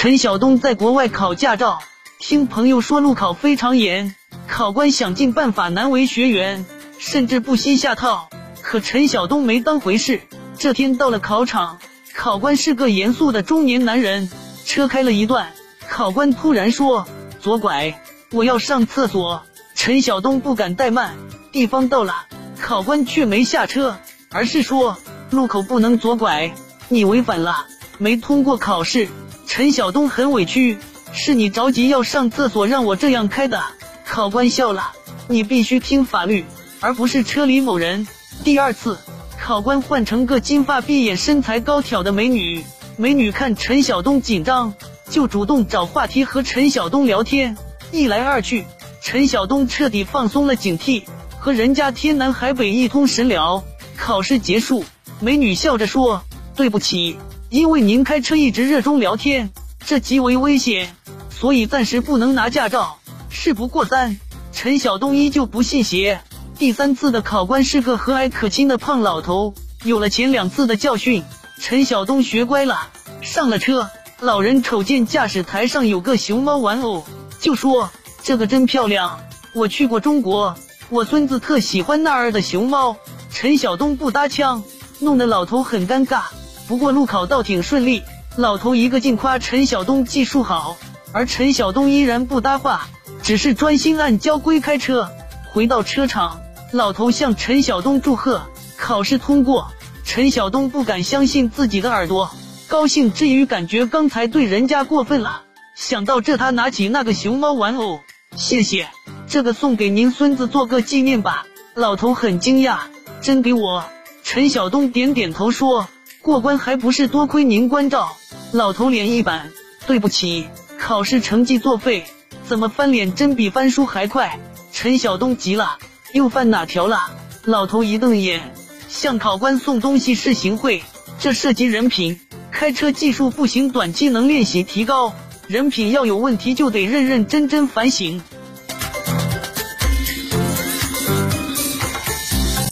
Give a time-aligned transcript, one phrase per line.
[0.00, 1.82] 陈晓东在国外考驾照，
[2.18, 4.16] 听朋友说路考非常严，
[4.48, 6.64] 考官想尽办法难为学员，
[6.98, 8.30] 甚至不惜下套。
[8.62, 10.22] 可陈晓东没当回事。
[10.56, 11.78] 这天到了考场，
[12.14, 14.30] 考官是个严肃的中年男人。
[14.64, 15.52] 车开了一段，
[15.86, 17.06] 考官突然说
[17.38, 18.00] ：“左拐，
[18.32, 19.42] 我要上厕所。”
[19.76, 21.14] 陈晓东不敢怠慢，
[21.52, 22.24] 地方到了，
[22.58, 23.98] 考官却没下车，
[24.30, 24.96] 而是说
[25.28, 26.54] ：“路口不能左拐，
[26.88, 27.66] 你违反了，
[27.98, 29.06] 没通过考试。”
[29.52, 30.78] 陈晓东很委屈
[31.12, 33.60] ：“是你着急要上厕所，让我这样开的。”
[34.06, 34.92] 考官笑了
[35.26, 36.44] ：“你必须听法律，
[36.78, 38.06] 而不是车里某人。”
[38.44, 38.96] 第二次，
[39.40, 42.64] 考官换成个金发碧眼、身材高挑的美女。
[42.96, 44.72] 美女看陈晓东紧张，
[45.10, 47.56] 就主动找话题和陈晓东聊天。
[47.90, 48.64] 一来二去，
[49.02, 51.02] 陈晓东彻底放松了警惕，
[51.40, 53.64] 和人家天南海北一通神聊。
[53.96, 54.84] 考试结束，
[55.18, 56.22] 美女笑着说
[56.54, 57.16] ：“对不起，
[57.50, 59.50] 因为您开车一直热衷聊天，
[59.84, 60.94] 这极为危险，
[61.30, 62.98] 所以暂时不能拿驾照。”
[63.28, 64.20] 事不过三，
[64.52, 66.20] 陈晓东依旧不信邪。
[66.56, 71.24] 第三次的考官是个和蔼可亲的胖老头，有了前两次的教训。
[71.58, 72.88] 陈晓东学乖了，
[73.20, 73.90] 上了车。
[74.20, 77.04] 老人瞅见驾驶台上有个熊猫玩偶，
[77.40, 77.90] 就说
[78.22, 79.18] ：“这个真漂亮，
[79.54, 80.56] 我去过中国，
[80.88, 82.96] 我孙子特喜欢那儿的熊猫。”
[83.32, 84.62] 陈晓东不搭腔，
[85.00, 86.22] 弄得老头很尴尬。
[86.70, 88.04] 不过路考倒挺顺利，
[88.36, 90.76] 老头一个劲夸陈晓东技术好，
[91.10, 92.86] 而陈晓东依然不搭话，
[93.24, 95.10] 只是专心按交规开车。
[95.52, 96.40] 回到车场，
[96.70, 98.42] 老头向陈晓东祝贺，
[98.76, 99.72] 考试通过。
[100.04, 102.30] 陈晓东不敢相信自己的耳朵，
[102.68, 105.42] 高兴之余感觉刚才对人家过分了。
[105.74, 107.98] 想到这，他拿起那个熊猫玩偶，
[108.36, 108.88] 谢谢，
[109.26, 111.46] 这个送给您孙子做个纪念吧。
[111.74, 112.78] 老头很惊讶，
[113.20, 113.82] 真给我？
[114.22, 115.88] 陈晓东点点头说
[116.22, 118.16] ：“过关还不是多亏您关照。”
[118.52, 119.50] 老头脸一板，
[119.86, 120.46] 对不起，
[120.78, 122.04] 考试成绩作废，
[122.46, 124.38] 怎么翻脸真比翻书还快？
[124.72, 125.78] 陈晓东急了，
[126.12, 127.10] 又犯哪条了？
[127.44, 128.52] 老头一瞪眼。
[128.88, 130.82] 向考官送东西是行贿，
[131.20, 132.18] 这涉及人品。
[132.50, 135.14] 开车技术不行，短期能练习提高。
[135.46, 138.20] 人品要有问题，就得认认真真反省。